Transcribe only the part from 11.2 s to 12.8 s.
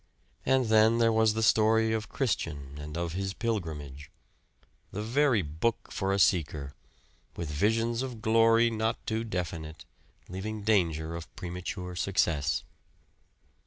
premature success.